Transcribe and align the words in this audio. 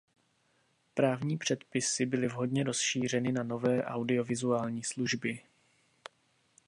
Právní 0.93 1.37
předpisy 1.37 2.05
byly 2.05 2.27
vhodně 2.27 2.63
rozšířeny 2.63 3.31
na 3.31 3.43
nové 3.43 3.83
audiovizuální 3.83 4.83
služby. 4.83 5.39